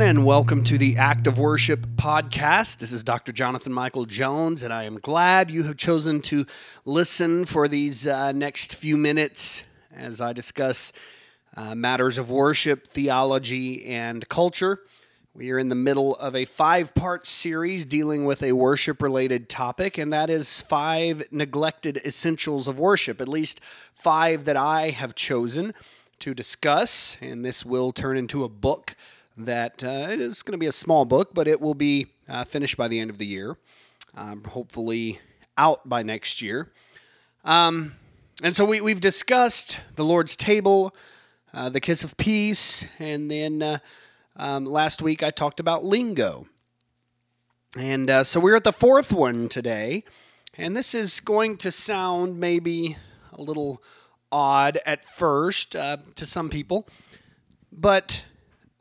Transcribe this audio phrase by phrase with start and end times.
[0.00, 2.78] Everyone, and welcome to the Act of Worship podcast.
[2.78, 3.32] This is Dr.
[3.32, 6.46] Jonathan Michael Jones, and I am glad you have chosen to
[6.86, 9.62] listen for these uh, next few minutes
[9.94, 10.94] as I discuss
[11.54, 14.80] uh, matters of worship, theology, and culture.
[15.34, 19.50] We are in the middle of a five part series dealing with a worship related
[19.50, 23.60] topic, and that is five neglected essentials of worship, at least
[23.92, 25.74] five that I have chosen
[26.20, 27.18] to discuss.
[27.20, 28.96] And this will turn into a book
[29.36, 32.44] that uh, it is going to be a small book, but it will be uh,
[32.44, 33.56] finished by the end of the year.
[34.14, 35.20] Um, hopefully,
[35.56, 36.72] out by next year.
[37.44, 37.94] Um,
[38.42, 40.94] and so we, we've discussed the Lord's table,
[41.52, 43.78] uh, the kiss of peace, and then uh,
[44.36, 46.46] um, last week I talked about lingo.
[47.76, 50.04] And uh, so we're at the fourth one today.
[50.54, 52.96] And this is going to sound maybe
[53.32, 53.82] a little
[54.32, 56.88] odd at first uh, to some people,
[57.70, 58.24] but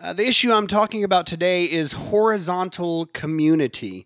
[0.01, 4.05] uh, the issue I'm talking about today is horizontal community,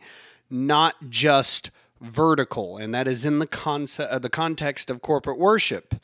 [0.50, 1.70] not just
[2.02, 5.96] vertical, and that is in the concept, uh, the context of corporate worship.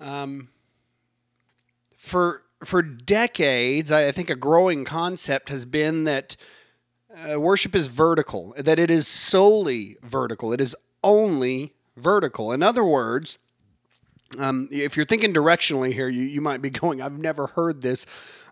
[0.00, 0.48] Um,
[1.96, 6.36] for for decades, I, I think a growing concept has been that
[7.14, 12.52] uh, worship is vertical, that it is solely vertical, it is only vertical.
[12.52, 13.38] In other words,
[14.38, 18.06] um, if you're thinking directionally here, you, you might be going, I've never heard this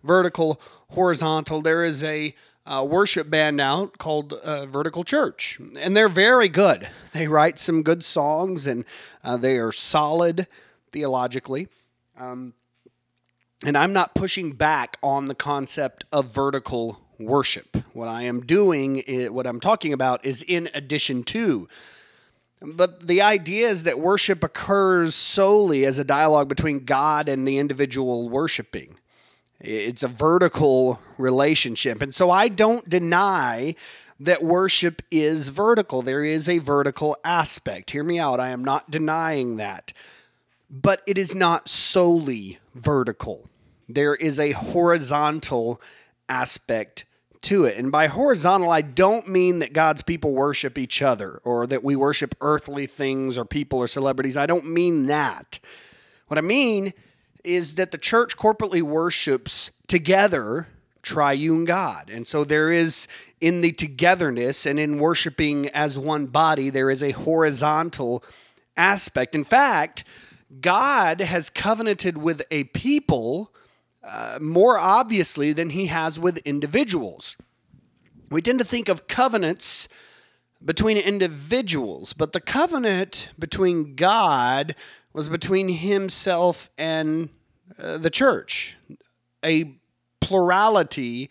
[0.07, 1.61] vertical, horizontal.
[1.61, 6.89] There is a uh, worship band out called uh, Vertical Church, and they're very good.
[7.13, 8.85] They write some good songs, and
[9.23, 10.47] uh, they are solid
[10.93, 11.69] theologically.
[12.19, 12.55] Um,
[13.65, 17.77] and I'm not pushing back on the concept of vertical worship.
[17.95, 21.69] What I am doing, is, what I'm talking about, is in addition to.
[22.63, 27.59] But the idea is that worship occurs solely as a dialogue between God and the
[27.59, 28.99] individual worshiping.
[29.61, 32.03] It's a vertical relationship.
[32.03, 33.75] And so I don't deny
[34.21, 36.03] that worship is vertical.
[36.03, 37.91] There is a vertical aspect.
[37.91, 38.41] Hear me out.
[38.41, 39.93] I am not denying that.
[40.71, 43.49] But it is not solely vertical.
[43.89, 45.81] There is a horizontal
[46.29, 47.05] aspect
[47.43, 47.77] to it.
[47.77, 51.95] And by horizontal, I don't mean that God's people worship each other or that we
[51.95, 54.37] worship earthly things or people or celebrities.
[54.37, 55.61] I don't mean that.
[56.27, 56.93] What I mean
[57.47, 60.67] is that the church corporately worships together
[61.03, 62.11] triune God.
[62.11, 63.07] And so there is
[63.41, 68.25] in the togetherness and in worshiping as one body, there is a horizontal
[68.77, 69.35] aspect.
[69.35, 70.05] In fact,
[70.61, 73.53] God has covenanted with a people
[74.03, 77.37] uh, more obviously than he has with individuals.
[78.31, 79.89] We tend to think of covenants
[80.65, 84.75] between individuals, but the covenant between God
[85.13, 87.29] was between himself and
[87.79, 88.77] uh, the church,
[89.45, 89.75] a
[90.21, 91.31] plurality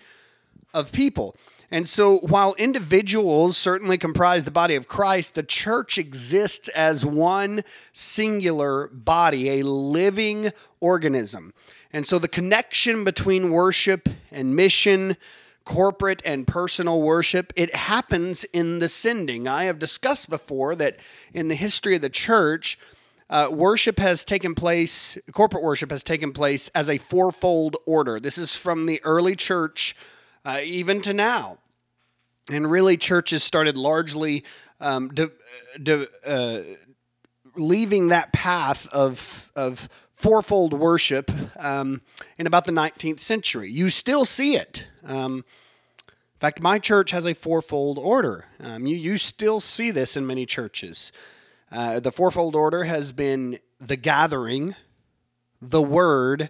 [0.73, 1.35] of people.
[1.72, 7.63] And so, while individuals certainly comprise the body of Christ, the church exists as one
[7.91, 11.53] singular body, a living organism.
[11.91, 15.17] And so, the connection between worship and mission,
[15.66, 19.47] corporate and personal worship, it happens in the sending.
[19.47, 20.97] I have discussed before that
[21.33, 22.77] in the history of the church,
[23.30, 28.19] uh, worship has taken place, corporate worship has taken place as a fourfold order.
[28.19, 29.96] This is from the early church
[30.44, 31.58] uh, even to now.
[32.52, 34.44] And really, churches started largely
[34.80, 35.31] um, de-
[35.81, 36.62] de- uh,
[37.56, 42.01] leaving that path of, of fourfold worship um,
[42.38, 43.71] in about the 19th century.
[43.71, 44.86] You still see it.
[45.04, 45.44] Um,
[46.07, 48.45] in fact, my church has a fourfold order.
[48.60, 51.12] Um, you, you still see this in many churches.
[51.75, 54.75] Uh, the fourfold order has been the gathering,
[55.62, 56.50] the word,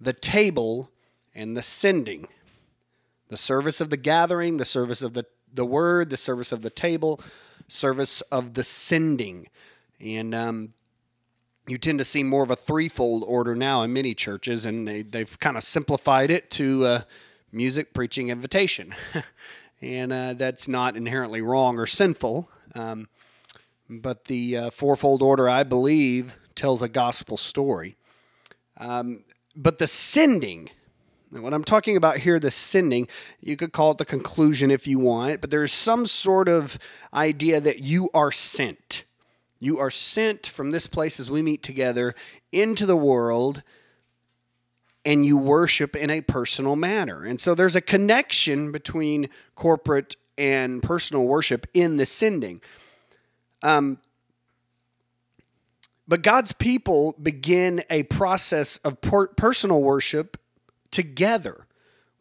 [0.00, 0.90] the table,
[1.34, 2.26] and the sending.
[3.28, 6.70] The service of the gathering, the service of the, the word, the service of the
[6.70, 7.20] table,
[7.68, 9.48] service of the sending.
[10.00, 10.72] And um,
[11.66, 15.02] you tend to see more of a threefold order now in many churches, and they,
[15.02, 17.00] they've kind of simplified it to uh,
[17.52, 18.94] music, preaching, invitation.
[19.82, 22.48] and uh, that's not inherently wrong or sinful.
[22.74, 23.08] Um,
[23.88, 27.96] but the uh, fourfold order, I believe, tells a gospel story.
[28.76, 30.70] Um, but the sending,
[31.30, 33.08] what I'm talking about here, the sending,
[33.40, 36.78] you could call it the conclusion if you want, but there's some sort of
[37.12, 39.04] idea that you are sent.
[39.60, 42.14] You are sent from this place as we meet together
[42.52, 43.62] into the world
[45.04, 47.24] and you worship in a personal manner.
[47.24, 52.60] And so there's a connection between corporate and personal worship in the sending.
[53.64, 53.98] Um,
[56.06, 60.36] but God's people begin a process of per- personal worship
[60.90, 61.66] together.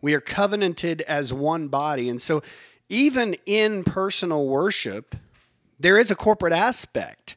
[0.02, 2.10] We are covenanted as one body.
[2.10, 2.42] And so,
[2.90, 5.16] even in personal worship,
[5.80, 7.36] there is a corporate aspect.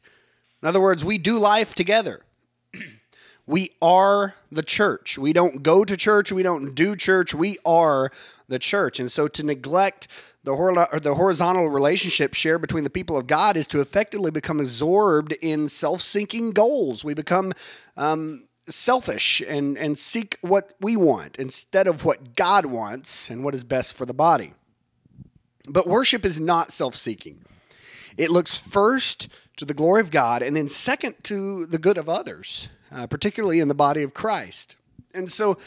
[0.61, 2.21] In other words, we do life together.
[3.47, 5.17] we are the church.
[5.17, 8.11] We don't go to church, we don't do church, we are
[8.47, 9.01] the church.
[9.01, 10.07] And so, to neglect
[10.47, 14.61] the, hor- the horizontal relationship shared between the people of God is to effectively become
[14.61, 17.03] absorbed in self seeking goals.
[17.03, 17.51] We become
[17.97, 23.55] um, selfish and, and seek what we want instead of what God wants and what
[23.55, 24.53] is best for the body.
[25.67, 27.43] But worship is not self seeking,
[28.15, 29.27] it looks first
[29.57, 33.59] to the glory of God and then second to the good of others, uh, particularly
[33.59, 34.77] in the body of Christ.
[35.13, 35.57] And so,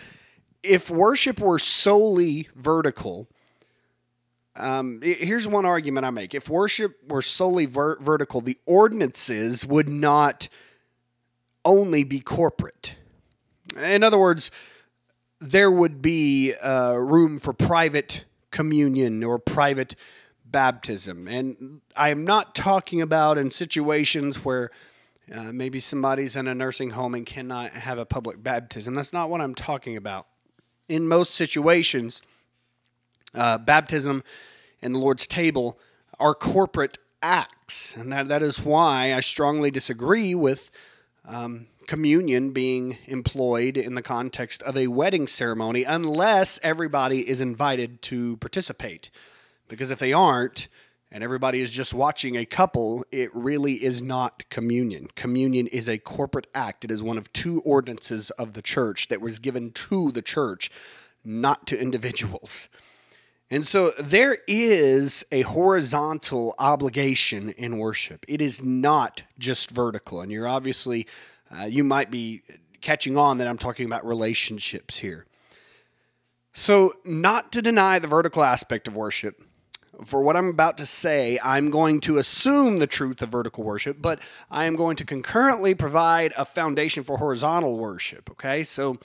[0.62, 3.28] if worship were solely vertical,
[4.60, 6.34] um, here's one argument I make.
[6.34, 10.48] If worship were solely ver- vertical, the ordinances would not
[11.64, 12.96] only be corporate.
[13.80, 14.50] In other words,
[15.40, 19.96] there would be uh, room for private communion or private
[20.44, 21.28] baptism.
[21.28, 24.70] And I am not talking about in situations where
[25.32, 28.94] uh, maybe somebody's in a nursing home and cannot have a public baptism.
[28.94, 30.26] That's not what I'm talking about.
[30.88, 32.20] In most situations,
[33.34, 34.24] uh, baptism
[34.82, 35.78] and the Lord's table
[36.18, 37.96] are corporate acts.
[37.96, 40.70] And that, that is why I strongly disagree with
[41.26, 48.00] um, communion being employed in the context of a wedding ceremony unless everybody is invited
[48.02, 49.10] to participate.
[49.68, 50.68] Because if they aren't,
[51.12, 55.08] and everybody is just watching a couple, it really is not communion.
[55.16, 56.84] Communion is a corporate act.
[56.84, 60.70] It is one of two ordinances of the church that was given to the church,
[61.24, 62.68] not to individuals.
[63.50, 68.24] And so there is a horizontal obligation in worship.
[68.28, 70.20] It is not just vertical.
[70.20, 71.08] And you're obviously,
[71.50, 72.42] uh, you might be
[72.80, 75.26] catching on that I'm talking about relationships here.
[76.52, 79.40] So, not to deny the vertical aspect of worship,
[80.04, 83.98] for what I'm about to say, I'm going to assume the truth of vertical worship,
[84.00, 84.18] but
[84.50, 88.30] I am going to concurrently provide a foundation for horizontal worship.
[88.30, 88.98] Okay, so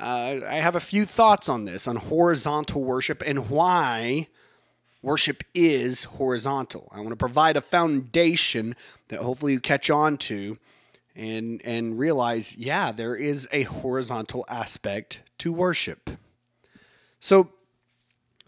[0.00, 4.28] uh, I have a few thoughts on this, on horizontal worship and why
[5.02, 6.88] worship is horizontal.
[6.90, 8.76] I want to provide a foundation
[9.08, 10.58] that hopefully you catch on to
[11.14, 16.10] and and realize, yeah, there is a horizontal aspect to worship.
[17.18, 17.50] So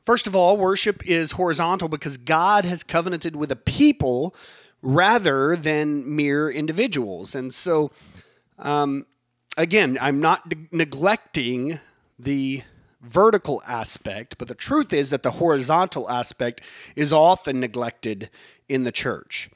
[0.05, 4.35] first of all, worship is horizontal because God has covenanted with a people
[4.81, 7.35] rather than mere individuals.
[7.35, 7.91] And so
[8.59, 9.07] um,
[9.57, 11.81] again, I'm not neglecting
[12.19, 12.63] the
[13.01, 16.61] vertical aspect, but the truth is that the horizontal aspect
[16.95, 18.31] is often neglected
[18.69, 19.51] in the church.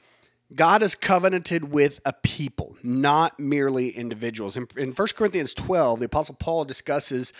[0.53, 4.55] God is covenanted with a people, not merely individuals.
[4.55, 7.33] In, in 1 Corinthians 12, the Apostle Paul discusses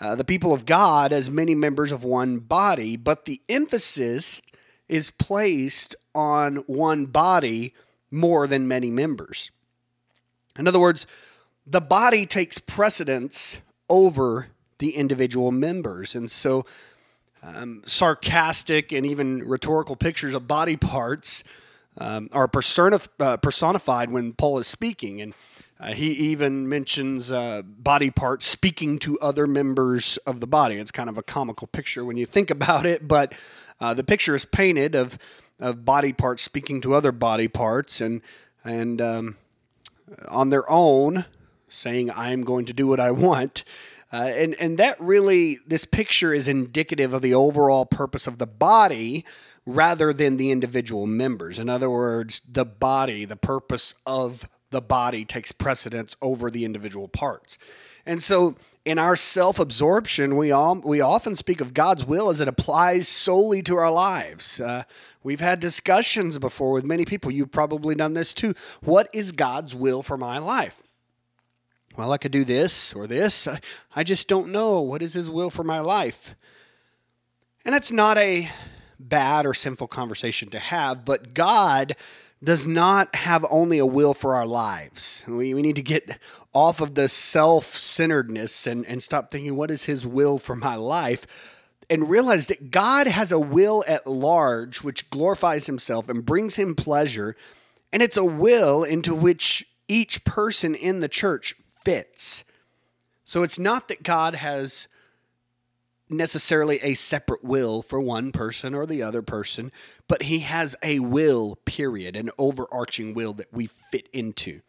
[0.00, 4.42] uh, the people of God as many members of one body, but the emphasis
[4.88, 7.74] is placed on one body
[8.10, 9.50] more than many members.
[10.58, 11.06] In other words,
[11.70, 13.58] the body takes precedence
[13.88, 14.48] over
[14.78, 16.14] the individual members.
[16.14, 16.64] And so,
[17.42, 21.44] um, sarcastic and even rhetorical pictures of body parts
[21.98, 25.20] um, are personif- uh, personified when Paul is speaking.
[25.20, 25.34] And
[25.78, 30.76] uh, he even mentions uh, body parts speaking to other members of the body.
[30.76, 33.32] It's kind of a comical picture when you think about it, but
[33.80, 35.18] uh, the picture is painted of,
[35.60, 38.00] of body parts speaking to other body parts.
[38.00, 38.20] And,
[38.64, 39.36] and um,
[40.28, 41.24] on their own,
[41.68, 43.64] saying, I'm going to do what I want.
[44.12, 48.46] Uh, and, and that really, this picture is indicative of the overall purpose of the
[48.46, 49.24] body
[49.66, 51.58] rather than the individual members.
[51.58, 57.08] In other words, the body, the purpose of the body takes precedence over the individual
[57.08, 57.58] parts.
[58.06, 58.56] And so
[58.86, 63.62] in our self-absorption, we all we often speak of God's will as it applies solely
[63.64, 64.62] to our lives.
[64.62, 64.84] Uh,
[65.22, 67.30] we've had discussions before with many people.
[67.30, 68.54] You've probably done this too.
[68.80, 70.82] What is God's will for my life?
[71.98, 73.48] Well, I could do this or this.
[73.96, 74.80] I just don't know.
[74.80, 76.36] What is His will for my life?
[77.64, 78.48] And that's not a
[79.00, 81.96] bad or sinful conversation to have, but God
[82.42, 85.24] does not have only a will for our lives.
[85.26, 86.20] We, we need to get
[86.54, 90.76] off of the self centeredness and, and stop thinking, what is His will for my
[90.76, 91.26] life?
[91.90, 96.76] And realize that God has a will at large which glorifies Himself and brings Him
[96.76, 97.34] pleasure
[97.92, 101.56] And it's a will into which each person in the church
[101.88, 102.44] fits.
[103.24, 104.88] So it's not that God has
[106.10, 109.72] necessarily a separate will for one person or the other person,
[110.06, 114.60] but he has a will, period, an overarching will that we fit into.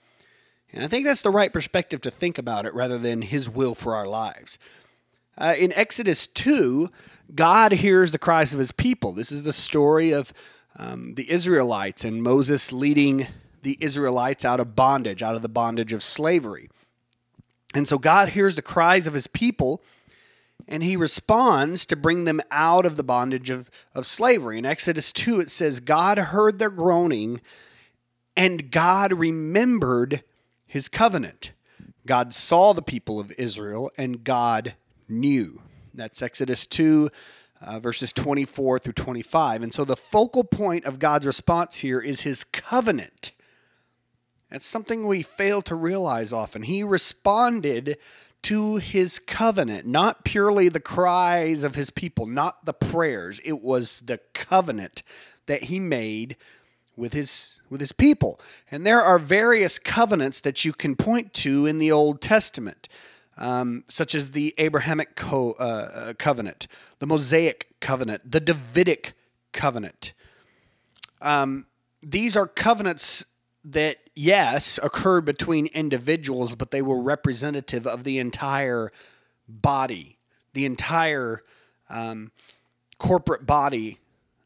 [0.72, 3.76] And I think that's the right perspective to think about it rather than his will
[3.76, 4.58] for our lives.
[5.38, 6.90] Uh, in Exodus 2,
[7.36, 9.12] God hears the cries of his people.
[9.12, 10.32] This is the story of
[10.78, 13.28] um, the Israelites and Moses leading
[13.62, 16.70] the Israelites out of bondage, out of the bondage of slavery.
[17.74, 19.82] And so God hears the cries of his people
[20.68, 24.58] and he responds to bring them out of the bondage of, of slavery.
[24.58, 27.42] In Exodus 2, it says, God heard their groaning
[28.36, 30.24] and God remembered
[30.66, 31.52] his covenant.
[32.06, 34.76] God saw the people of Israel and God
[35.08, 35.62] knew.
[35.94, 37.10] That's Exodus 2,
[37.62, 39.64] uh, verses 24 through 25.
[39.64, 43.32] And so the focal point of God's response here is his covenant.
[44.50, 46.64] That's something we fail to realize often.
[46.64, 47.98] He responded
[48.44, 53.40] to his covenant, not purely the cries of his people, not the prayers.
[53.44, 55.04] It was the covenant
[55.46, 56.38] that he made
[56.96, 58.40] with his with his people.
[58.72, 62.90] And there are various covenants that you can point to in the Old Testament
[63.40, 66.68] um, such as the Abrahamic co- uh, uh, covenant,
[67.00, 69.14] the Mosaic covenant, the Davidic
[69.54, 70.14] covenant.
[71.22, 71.66] Um,
[72.02, 73.26] these are covenants
[73.64, 78.92] that, yes, occurred between individuals, but they were representative of the entire
[79.48, 80.18] body,
[80.54, 81.42] the entire
[81.90, 82.32] um,
[82.98, 83.98] corporate body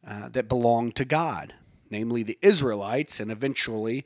[0.08, 1.56] uh, that belonged to God,
[1.90, 4.06] namely the Israelites, and eventually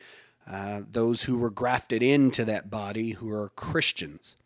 [0.50, 4.38] uh, those who were grafted into that body who are Christians.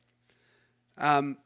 [0.97, 1.37] Um,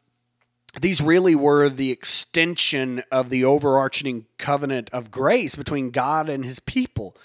[0.79, 6.59] these really were the extension of the overarching covenant of grace between God and his
[6.61, 7.15] people,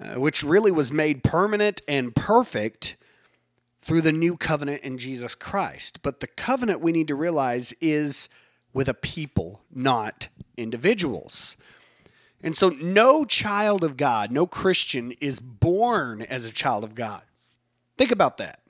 [0.00, 2.96] uh, which really was made permanent and perfect
[3.80, 6.00] through the new covenant in Jesus Christ.
[6.02, 8.28] But the covenant we need to realize is
[8.72, 11.56] with a people, not individuals.
[12.42, 17.24] And so, no child of God, no Christian is born as a child of God.
[17.96, 18.60] Think about that.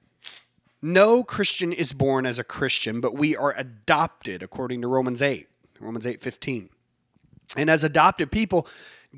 [0.82, 5.48] No Christian is born as a Christian, but we are adopted according to Romans 8,
[5.80, 6.68] Romans 8 15.
[7.56, 8.66] And as adopted people,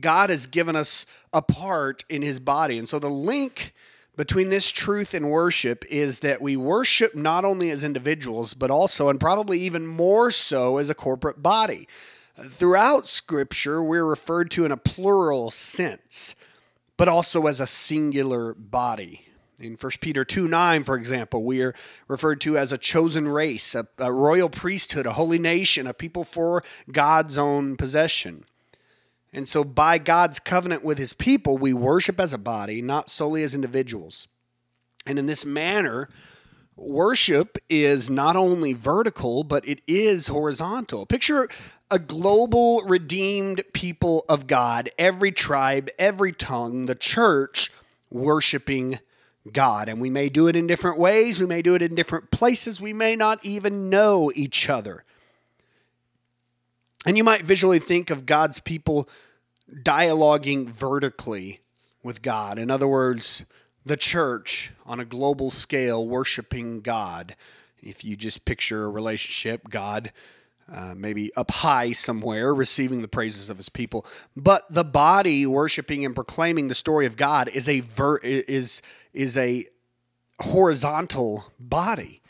[0.00, 2.78] God has given us a part in his body.
[2.78, 3.72] And so the link
[4.16, 9.08] between this truth and worship is that we worship not only as individuals, but also,
[9.08, 11.86] and probably even more so, as a corporate body.
[12.38, 16.34] Throughout Scripture, we're referred to in a plural sense,
[16.96, 19.26] but also as a singular body.
[19.58, 21.74] In 1 Peter 2 9, for example, we are
[22.08, 26.24] referred to as a chosen race, a, a, royal priesthood, a holy nation, a people
[26.24, 26.62] for
[26.92, 28.44] God's own possession.
[29.32, 33.42] And so, by God's covenant with his people, we worship as a body, not solely
[33.42, 34.28] as individuals.
[35.04, 36.08] And in this manner,
[36.76, 41.06] worship is not only vertical, but it is horizontal.
[41.06, 41.48] Picture
[41.90, 47.70] a global redeemed people of God, every tribe, every tongue, the church
[48.10, 48.98] worshiping
[49.52, 49.88] God.
[49.88, 52.80] And we may do it in different ways, we may do it in different places,
[52.80, 55.04] we may not even know each other.
[57.06, 59.08] And you might visually think of God's people
[59.72, 61.60] dialoguing vertically
[62.02, 62.58] with God.
[62.58, 63.44] In other words,
[63.84, 67.36] the church on a global scale worshiping God.
[67.80, 70.12] If you just picture a relationship, God
[70.72, 74.04] uh, maybe up high somewhere, receiving the praises of his people.
[74.36, 78.82] But the body worshiping and proclaiming the story of God is a ver- is
[79.12, 79.66] is a
[80.40, 82.20] horizontal body.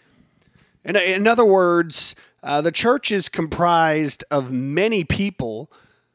[0.85, 2.15] In, in other words,
[2.47, 5.69] uh, the church is comprised of many people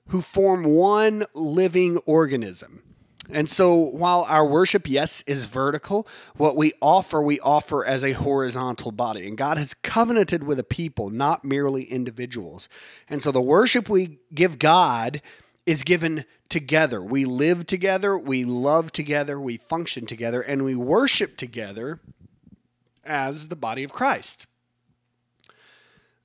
[0.08, 2.82] who form one living organism.
[3.30, 6.08] And so while our worship, yes, is vertical,
[6.38, 9.28] what we offer, we offer as a horizontal body.
[9.28, 12.70] And God has covenanted with a people, not merely individuals.
[13.10, 15.22] And so the worship we give God
[15.66, 17.02] is given together.
[17.02, 22.00] We live together, we love together, we function together, and we worship together
[23.04, 24.48] as the body of Christ.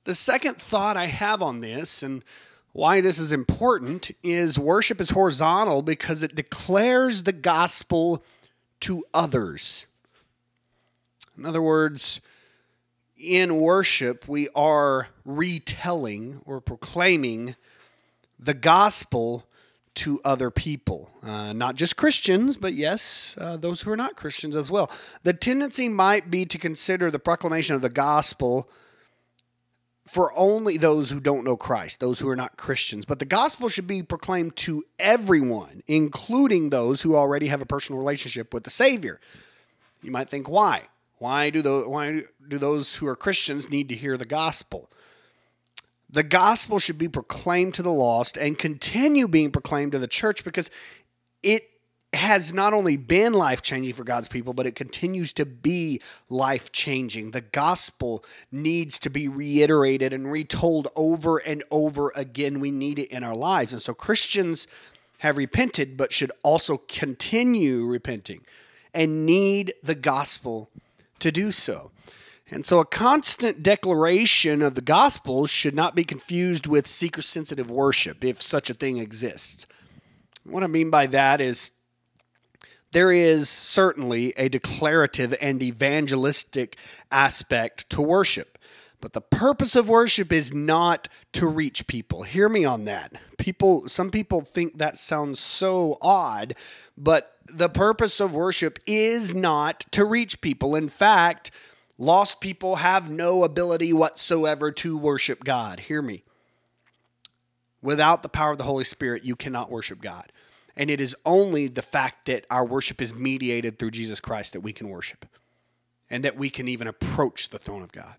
[0.07, 2.23] The second thought I have on this, and
[2.71, 8.23] why this is important is worship is horizontal because it declares the gospel
[8.79, 9.85] to others.
[11.37, 12.21] In other words,
[13.17, 17.57] in worship, we are retelling or proclaiming
[18.39, 19.45] the gospel
[19.95, 24.55] to other people, uh, not just Christians, but yes, uh, those who are not Christians
[24.55, 24.89] as well.
[25.23, 28.69] The tendency might be to consider the proclamation of the gospel
[30.07, 33.05] for only those who don't know Christ, those who are not Christians.
[33.05, 37.99] But the gospel should be proclaimed to everyone, including those who already have a personal
[37.99, 39.19] relationship with the Savior.
[40.01, 40.83] You might think, why?
[41.17, 44.89] Why do those, why do those who are Christians need to hear the gospel?
[46.09, 50.45] The gospel should be proclaimed to the lost and continue being proclaimed to the church
[50.45, 50.71] because
[51.43, 51.63] it
[52.13, 56.71] has not only been life changing for God's people, but it continues to be life
[56.71, 57.31] changing.
[57.31, 62.59] The gospel needs to be reiterated and retold over and over again.
[62.59, 63.73] We need it in our lives.
[63.73, 64.67] And so Christians
[65.19, 68.41] have repented, but should also continue repenting
[68.93, 70.69] and need the gospel
[71.19, 71.91] to do so.
[72.49, 77.69] And so a constant declaration of the gospel should not be confused with seeker sensitive
[77.69, 79.67] worship, if such a thing exists.
[80.45, 81.73] What I mean by that is
[82.91, 86.77] there is certainly a declarative and evangelistic
[87.11, 88.57] aspect to worship.
[88.99, 92.23] But the purpose of worship is not to reach people.
[92.23, 93.13] Hear me on that.
[93.37, 96.55] People some people think that sounds so odd,
[96.97, 100.75] but the purpose of worship is not to reach people.
[100.75, 101.51] In fact,
[101.99, 105.81] lost people have no ability whatsoever to worship God.
[105.81, 106.23] Hear me.
[107.83, 110.31] Without the power of the Holy Spirit, you cannot worship God.
[110.77, 114.61] And it is only the fact that our worship is mediated through Jesus Christ that
[114.61, 115.25] we can worship
[116.09, 118.15] and that we can even approach the throne of God.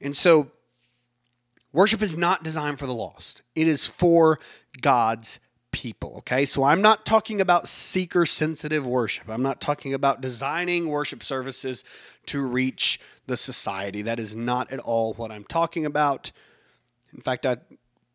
[0.00, 0.50] And so,
[1.72, 4.38] worship is not designed for the lost, it is for
[4.82, 5.40] God's
[5.72, 6.16] people.
[6.18, 9.28] Okay, so I'm not talking about seeker sensitive worship.
[9.28, 11.84] I'm not talking about designing worship services
[12.26, 14.02] to reach the society.
[14.02, 16.32] That is not at all what I'm talking about.
[17.14, 17.58] In fact, I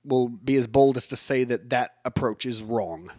[0.03, 3.11] will be as bold as to say that that approach is wrong.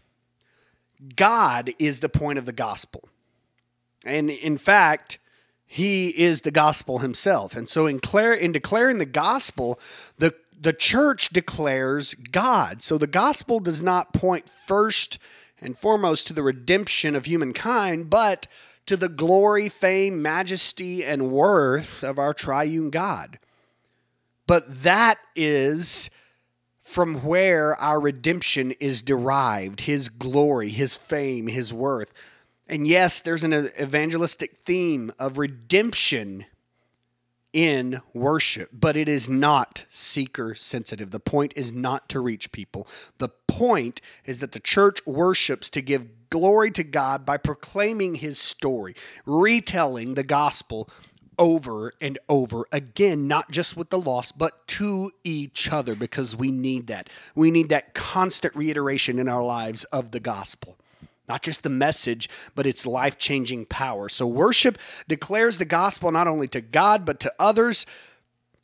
[1.16, 3.09] God is the point of the gospel.
[4.04, 5.18] And in fact,
[5.66, 7.56] he is the gospel himself.
[7.56, 8.00] And so in,
[8.38, 9.80] in declaring the gospel,
[10.18, 12.83] the, the church declares God.
[12.83, 15.18] So the gospel does not point first
[15.61, 18.48] and foremost to the redemption of humankind, but
[18.87, 23.38] to the glory, fame, majesty, and worth of our triune God.
[24.46, 26.11] But that is
[26.92, 32.12] from where our redemption is derived his glory, his fame, his worth.
[32.68, 36.44] And yes, there's an evangelistic theme of redemption
[37.55, 41.12] in worship, but it is not seeker sensitive.
[41.12, 42.87] The point is not to reach people.
[43.16, 48.38] The point is that the church worships to give glory to God by proclaiming his
[48.38, 50.90] story, retelling the gospel
[51.42, 56.52] over and over again, not just with the loss, but to each other, because we
[56.52, 57.11] need that.
[57.35, 60.78] We need that constant reiteration in our lives of the gospel.
[61.28, 64.09] Not just the message, but its life changing power.
[64.09, 64.78] So, worship
[65.09, 67.87] declares the gospel not only to God, but to others,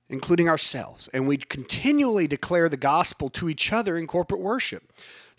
[0.09, 1.09] including ourselves.
[1.13, 4.85] And we continually declare the gospel to each other in corporate worship.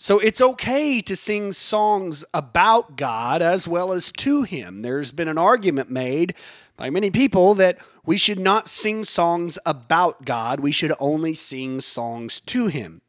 [0.02, 4.82] So it's okay to sing songs about God as well as to Him.
[4.82, 6.36] There's been an argument made
[6.78, 11.82] by many people that we should not sing songs about God, we should only sing
[11.82, 13.02] songs to Him.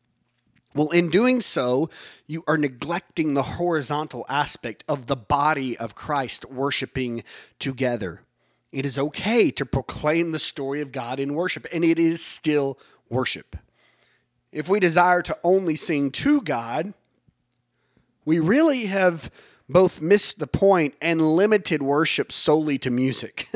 [0.75, 1.91] Well, in doing so,
[2.27, 7.23] you are neglecting the horizontal aspect of the body of Christ worshiping
[7.61, 8.23] together.
[8.73, 12.81] It is okay to proclaim the story of God in worship, and it is still
[13.09, 13.55] worship.
[14.53, 16.93] If we desire to only sing to God,
[18.25, 19.31] we really have
[19.69, 23.49] both missed the point and limited worship solely to music.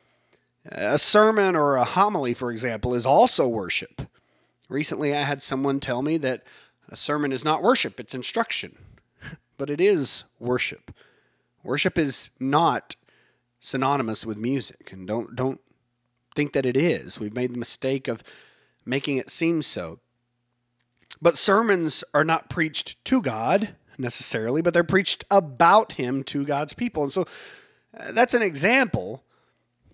[0.66, 4.02] a sermon or a homily, for example, is also worship.
[4.68, 6.42] Recently, I had someone tell me that
[6.88, 8.76] a sermon is not worship, it's instruction.
[9.56, 10.94] but it is worship.
[11.62, 12.96] Worship is not
[13.58, 15.60] synonymous with music, and don't, don't
[16.34, 17.18] think that it is.
[17.18, 18.22] We've made the mistake of
[18.84, 19.98] making it seem so.
[21.20, 26.74] But sermons are not preached to God necessarily, but they're preached about Him to God's
[26.74, 27.02] people.
[27.02, 27.26] And so
[27.96, 29.22] uh, that's an example.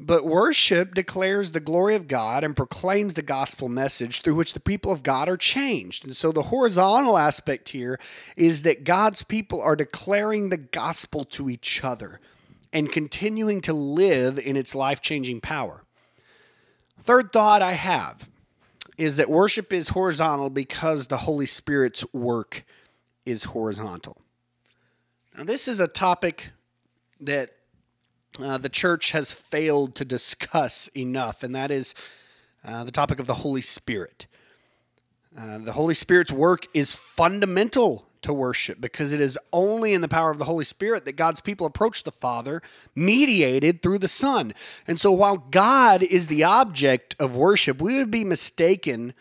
[0.01, 4.61] But worship declares the glory of God and proclaims the gospel message through which the
[4.61, 6.05] people of God are changed.
[6.05, 8.01] And so the horizontal aspect here
[8.37, 12.19] is that God's people are declaring the gospel to each other
[12.73, 15.85] and continuing to live in its life changing power.
[17.01, 18.29] Third thought I have
[19.03, 22.65] is that worship is horizontal because the Holy Spirit's work
[23.27, 24.17] is horizontal.
[25.37, 26.51] Now, this is a topic
[27.21, 27.51] that
[28.39, 31.97] uh, the church has failed to discuss enough, and that is
[32.65, 34.29] uh, the topic of the Holy Spirit.
[35.37, 40.09] Uh, the Holy Spirit's work is fundamental to worship because it is only in the
[40.09, 42.63] power of the Holy Spirit that God's people approach the Father,
[42.95, 44.55] mediated through the Son.
[44.87, 49.15] And so while God is the object of worship, we would be mistaken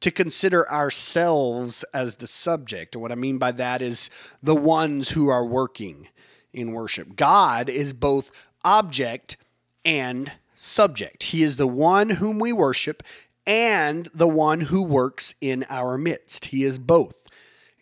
[0.00, 2.94] to consider ourselves as the subject.
[2.94, 4.10] And what I mean by that is
[4.42, 6.08] the ones who are working
[6.52, 7.16] in worship.
[7.16, 8.30] God is both
[8.64, 9.36] object
[9.84, 11.24] and subject.
[11.24, 13.02] He is the one whom we worship
[13.46, 16.46] and the one who works in our midst.
[16.46, 17.25] He is both.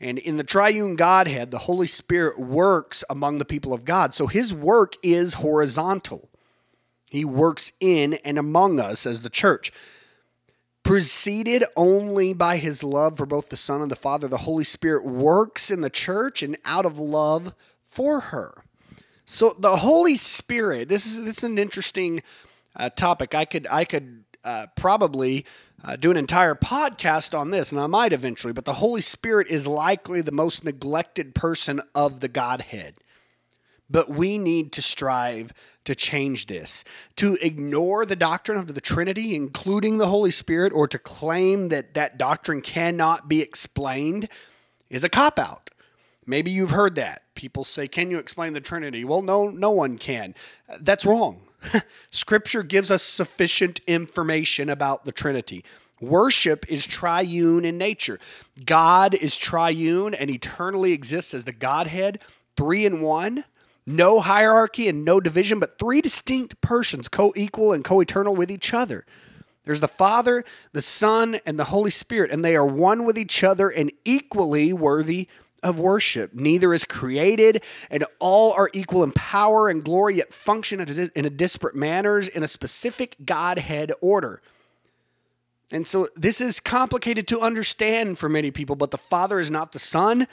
[0.01, 4.13] And in the triune Godhead, the Holy Spirit works among the people of God.
[4.13, 6.29] So his work is horizontal.
[7.11, 9.73] He works in and among us as the church.
[10.83, 15.07] Preceded only by his love for both the Son and the Father, the Holy Spirit
[15.07, 18.65] works in the church and out of love for her.
[19.25, 22.23] So the Holy Spirit, this is this is an interesting
[22.77, 23.35] uh, topic.
[23.35, 25.45] I could I could uh, probably
[25.85, 28.53] uh, do an entire podcast on this, and I might eventually.
[28.53, 32.95] But the Holy Spirit is likely the most neglected person of the Godhead.
[33.91, 35.53] But we need to strive
[35.85, 36.85] to change this.
[37.17, 41.93] To ignore the doctrine of the Trinity, including the Holy Spirit, or to claim that
[41.95, 44.29] that doctrine cannot be explained
[44.89, 45.71] is a cop out.
[46.27, 47.23] Maybe you've heard that.
[47.35, 50.35] People say, "Can you explain the Trinity?" Well, no, no one can.
[50.81, 51.43] That's wrong.
[52.11, 55.65] Scripture gives us sufficient information about the Trinity.
[56.01, 58.19] Worship is triune in nature.
[58.65, 62.21] God is triune and eternally exists as the Godhead,
[62.57, 63.45] three in one.
[63.87, 68.51] No hierarchy and no division, but three distinct persons, co equal and co eternal with
[68.51, 69.05] each other.
[69.65, 73.43] There's the Father, the Son, and the Holy Spirit, and they are one with each
[73.45, 75.29] other and equally worthy
[75.65, 76.35] of worship.
[76.35, 81.31] Neither is created, and all are equal in power and glory, yet function in a
[81.31, 84.41] disparate manners in a specific Godhead order.
[85.73, 89.73] And so this is complicated to understand for many people, but the Father is not
[89.73, 90.29] the Son.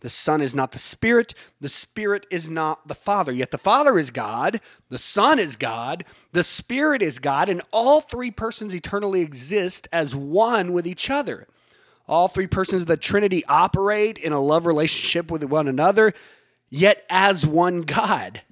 [0.00, 1.34] The Son is not the Spirit.
[1.60, 3.32] The Spirit is not the Father.
[3.32, 4.60] Yet the Father is God.
[4.88, 6.04] The Son is God.
[6.32, 7.48] The Spirit is God.
[7.48, 11.48] And all three persons eternally exist as one with each other.
[12.08, 16.12] All three persons of the Trinity operate in a love relationship with one another,
[16.70, 18.42] yet as one God.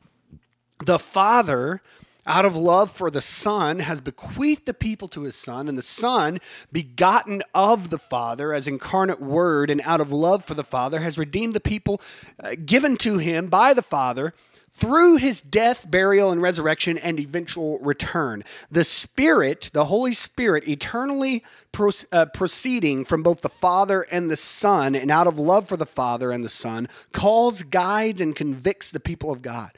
[0.84, 1.80] The Father,
[2.26, 5.82] out of love for the Son, has bequeathed the people to his Son, and the
[5.82, 6.40] Son,
[6.72, 11.16] begotten of the Father as incarnate Word, and out of love for the Father, has
[11.16, 12.00] redeemed the people
[12.42, 14.34] uh, given to him by the Father
[14.76, 18.42] through his death, burial, and resurrection and eventual return.
[18.72, 24.36] The Spirit, the Holy Spirit, eternally pro- uh, proceeding from both the Father and the
[24.36, 28.90] Son, and out of love for the Father and the Son, calls, guides, and convicts
[28.90, 29.70] the people of God.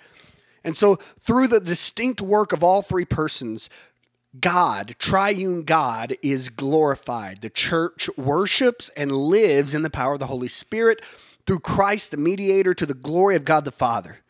[0.64, 3.68] And so, through the distinct work of all three persons,
[4.40, 7.42] God, triune God, is glorified.
[7.42, 11.02] The church worships and lives in the power of the Holy Spirit
[11.46, 14.20] through Christ, the mediator, to the glory of God the Father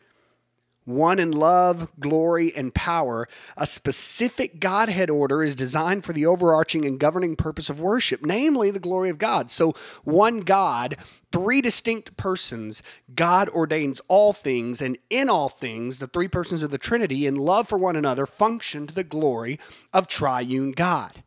[0.87, 6.85] one in love, glory, and power, a specific Godhead order is designed for the overarching
[6.85, 9.51] and governing purpose of worship, namely the glory of God.
[9.51, 9.73] So,
[10.05, 10.95] one God,
[11.29, 12.81] three distinct persons,
[13.13, 17.35] God ordains all things, and in all things, the three persons of the Trinity, in
[17.35, 19.59] love for one another, function to the glory
[19.91, 21.21] of triune God.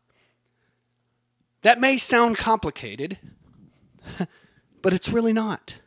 [1.60, 3.18] That may sound complicated,
[4.82, 5.79] but it's really not.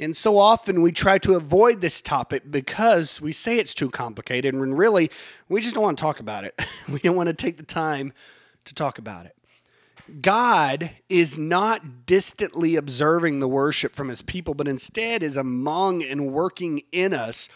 [0.00, 4.58] And so often we try to avoid this topic because we say it's too complicated
[4.58, 5.10] when really
[5.50, 6.58] we just don't want to talk about it.
[6.88, 8.14] we don't want to take the time
[8.64, 9.36] to talk about it.
[10.22, 16.32] God is not distantly observing the worship from his people, but instead is among and
[16.32, 17.48] working in us,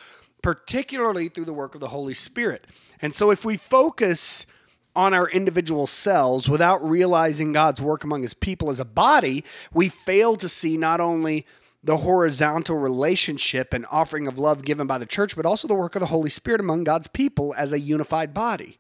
[0.42, 2.66] particularly through the work of the Holy Spirit.
[3.00, 4.46] And so if we focus
[4.94, 9.88] on our individual selves without realizing God's work among his people as a body, we
[9.88, 11.46] fail to see not only
[11.85, 15.94] the horizontal relationship and offering of love given by the church, but also the work
[15.94, 18.79] of the Holy Spirit among God's people as a unified body.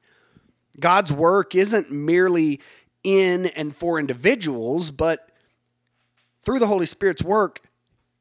[0.80, 2.60] God's work isn't merely
[3.02, 5.28] in and for individuals, but
[6.40, 7.60] through the Holy Spirit's work,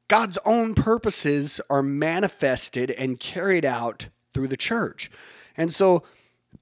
[0.10, 5.10] God's own purposes are manifested and carried out through the church.
[5.56, 6.04] And so,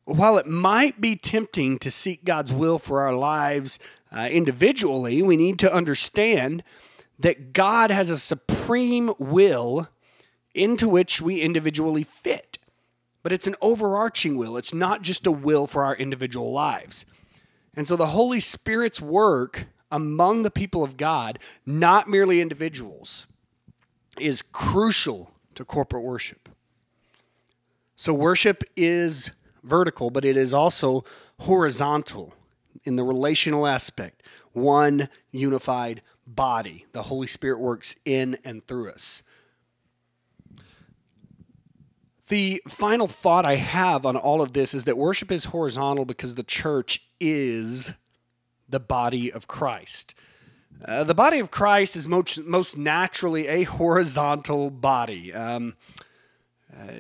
[0.06, 3.80] while it might be tempting to seek God's will for our lives
[4.16, 6.64] uh, individually, we need to understand
[7.22, 9.90] that God has a supreme will
[10.54, 12.58] into which we individually fit.
[13.24, 17.06] But it's an overarching will, it's not just a will for our individual lives.
[17.76, 23.28] And so the Holy Spirit's work among the people of God, not merely individuals,
[24.20, 26.50] is crucial to corporate worship.
[27.96, 29.32] So worship is
[29.64, 31.04] vertical, but it is also
[31.42, 32.34] horizontal
[32.84, 36.86] in the relational aspect, one unified body.
[36.92, 39.24] The Holy Spirit works in and through us.
[42.30, 46.36] The final thought I have on all of this is that worship is horizontal because
[46.36, 47.94] the church is
[48.70, 50.16] the body of Christ.
[50.84, 55.34] Uh, the body of Christ is most, most naturally a horizontal body.
[55.34, 55.76] Um,
[56.74, 56.92] uh,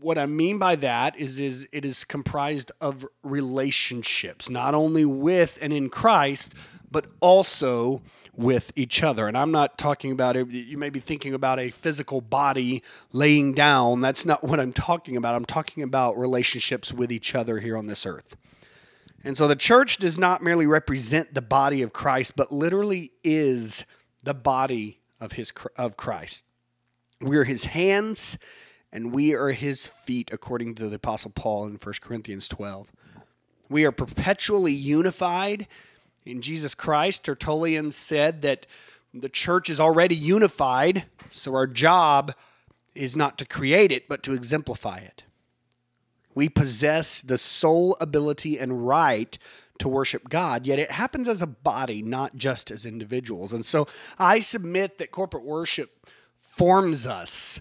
[0.00, 5.58] what I mean by that is, is it is comprised of relationships, not only with
[5.60, 6.54] and in Christ,
[6.90, 8.02] but also
[8.36, 9.28] with each other.
[9.28, 13.54] And I'm not talking about it, you may be thinking about a physical body laying
[13.54, 14.00] down.
[14.00, 15.34] That's not what I'm talking about.
[15.34, 18.36] I'm talking about relationships with each other here on this earth.
[19.22, 23.84] And so the church does not merely represent the body of Christ, but literally is
[24.22, 26.44] the body of his of Christ.
[27.20, 28.36] We are his hands
[28.92, 32.92] and we are his feet according to the apostle Paul in 1 Corinthians 12.
[33.70, 35.66] We are perpetually unified
[36.24, 37.24] in Jesus Christ.
[37.24, 38.66] Tertullian said that
[39.12, 42.32] the church is already unified, so our job
[42.94, 45.24] is not to create it, but to exemplify it.
[46.34, 49.36] We possess the sole ability and right
[49.78, 53.52] to worship God, yet it happens as a body, not just as individuals.
[53.52, 53.86] And so
[54.18, 57.60] I submit that corporate worship forms us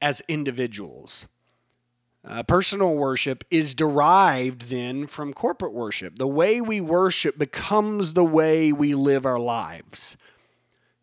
[0.00, 1.26] as individuals.
[2.26, 6.18] Uh, personal worship is derived then from corporate worship.
[6.18, 10.16] The way we worship becomes the way we live our lives.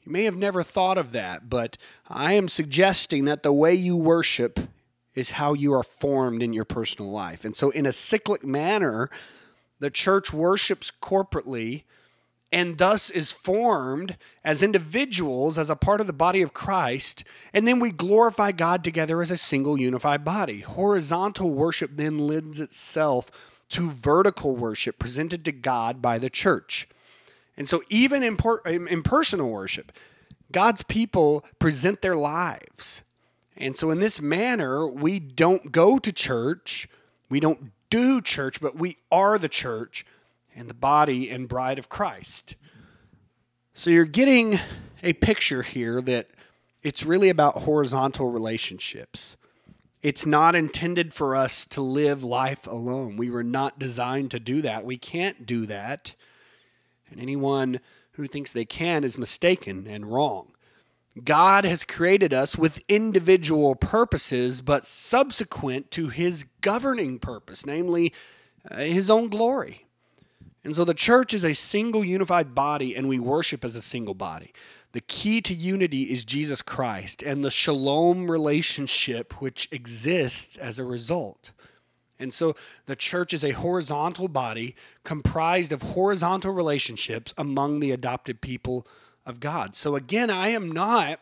[0.06, 3.98] You may have never thought of that, but I am suggesting that the way you
[3.98, 4.60] worship
[5.16, 7.46] is how you are formed in your personal life.
[7.46, 9.10] And so, in a cyclic manner,
[9.80, 11.84] the church worships corporately
[12.56, 14.16] and thus is formed
[14.46, 18.82] as individuals, as a part of the body of Christ, and then we glorify God
[18.82, 20.62] together as a single unified body.
[20.62, 26.88] Horizontal worship then lends itself to vertical worship presented to God by the church.
[27.58, 29.92] And so, even in, per- in personal worship,
[30.50, 33.04] God's people present their lives.
[33.58, 36.88] And so, in this manner, we don't go to church,
[37.30, 40.06] we don't do church, but we are the church
[40.56, 42.56] and the body and bride of Christ.
[43.74, 44.60] So you're getting
[45.04, 46.30] a picture here that
[46.82, 49.36] it's really about horizontal relationships.
[50.02, 53.18] It's not intended for us to live life alone.
[53.18, 54.86] We were not designed to do that.
[54.86, 56.16] We can't do that.
[57.10, 57.80] And anyone
[58.14, 60.52] who thinks they can is mistaken and wrong.
[61.24, 68.14] God has created us with individual purposes, but subsequent to his governing purpose, namely
[68.70, 69.85] uh, his own glory.
[70.66, 74.16] And so the church is a single unified body, and we worship as a single
[74.16, 74.52] body.
[74.94, 80.84] The key to unity is Jesus Christ and the shalom relationship which exists as a
[80.84, 81.52] result.
[82.18, 82.56] And so
[82.88, 88.88] the church is a horizontal body comprised of horizontal relationships among the adopted people
[89.26, 89.76] of God.
[89.76, 91.20] So again, I am not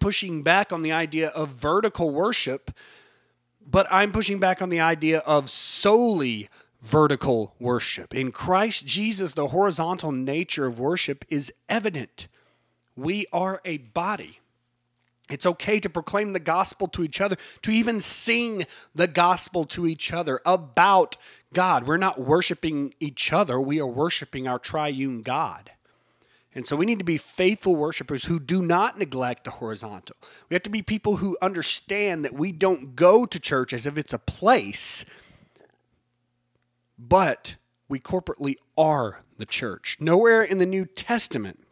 [0.00, 2.70] pushing back on the idea of vertical worship,
[3.64, 6.48] but I'm pushing back on the idea of solely
[6.82, 8.14] vertical worship.
[8.14, 12.28] In Christ Jesus, the horizontal nature of worship is evident.
[12.96, 14.40] We are a body.
[15.30, 19.86] It's okay to proclaim the gospel to each other, to even sing the gospel to
[19.86, 21.16] each other about
[21.54, 21.86] God.
[21.86, 25.70] We're not worshiping each other, we are worshiping our triune God.
[26.54, 30.16] And so we need to be faithful worshipers who do not neglect the horizontal.
[30.50, 33.96] We have to be people who understand that we don't go to church as if
[33.96, 35.06] it's a place,
[37.08, 37.56] but
[37.88, 39.96] we corporately are the church.
[40.00, 41.64] Nowhere in the New Testament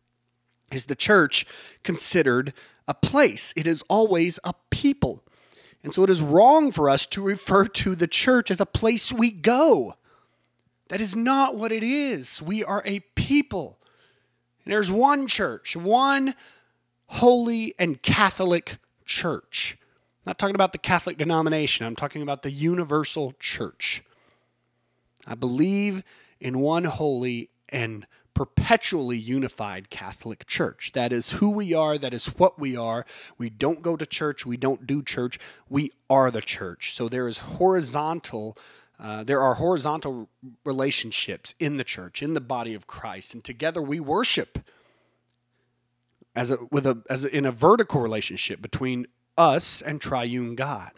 [0.72, 1.46] is the church
[1.82, 2.52] considered
[2.88, 5.22] a place, it is always a people.
[5.82, 9.12] And so it is wrong for us to refer to the church as a place
[9.12, 9.94] we go.
[10.88, 12.42] That is not what it is.
[12.42, 13.78] We are a people.
[14.64, 16.34] And there's one church, one
[17.06, 19.78] holy and Catholic church.
[19.80, 24.02] I'm not talking about the Catholic denomination, I'm talking about the universal church.
[25.26, 26.02] I believe
[26.40, 30.92] in one holy and perpetually unified Catholic Church.
[30.94, 33.04] That is who we are, that is what we are.
[33.36, 36.94] We don't go to church, we don't do church, we are the church.
[36.94, 38.56] So there is horizontal.
[38.98, 40.28] Uh, there are horizontal
[40.64, 44.58] relationships in the church, in the body of Christ, and together we worship
[46.34, 49.06] as a with a as a, in a vertical relationship between
[49.36, 50.92] us and triune God.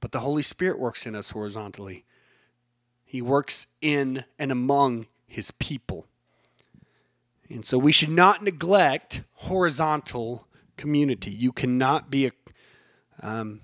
[0.00, 2.04] But the Holy Spirit works in us horizontally.
[3.08, 6.06] He works in and among his people.
[7.48, 11.30] And so we should not neglect horizontal community.
[11.30, 12.32] You cannot be a,
[13.22, 13.62] um,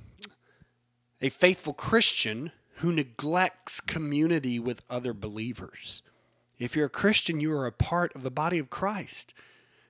[1.21, 6.01] a faithful Christian who neglects community with other believers.
[6.59, 9.35] If you're a Christian, you are a part of the body of Christ.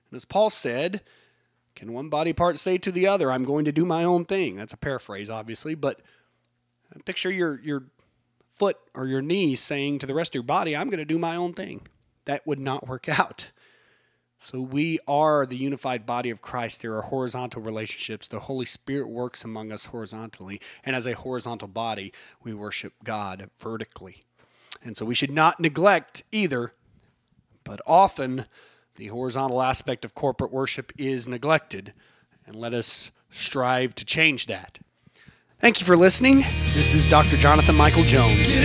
[0.09, 0.99] And as Paul said,
[1.75, 4.57] can one body part say to the other, I'm going to do my own thing?
[4.57, 6.01] That's a paraphrase, obviously, but
[7.05, 7.85] picture your, your
[8.57, 11.19] foot or your knee saying to the rest of your body, I'm going to do
[11.19, 11.87] my own thing.
[12.25, 13.51] That would not work out.
[14.39, 16.81] So we are the unified body of Christ.
[16.81, 18.27] There are horizontal relationships.
[18.27, 20.61] The Holy Spirit works among us horizontally.
[20.83, 22.13] And as a horizontal body,
[22.43, 24.23] we worship God vertically.
[24.83, 26.73] And so we should not neglect either,
[27.63, 28.45] but often
[28.97, 31.93] the horizontal aspect of corporate worship is neglected.
[32.45, 34.77] And let us strive to change that.
[35.59, 36.41] Thank you for listening.
[36.73, 37.37] This is Dr.
[37.37, 38.55] Jonathan Michael Jones.